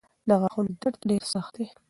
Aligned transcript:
د 0.27 0.29
غاښونو 0.41 0.71
درد 0.81 0.99
ډېر 1.09 1.23
سخت 1.33 1.53
وي. 1.59 1.67